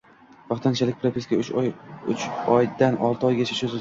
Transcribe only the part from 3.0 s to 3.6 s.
olti oyga